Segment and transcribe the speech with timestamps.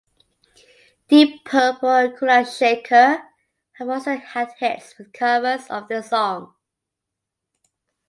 [1.09, 3.21] Deep Purple and Kula Shaker
[3.73, 6.55] have also had hits with covers of the song.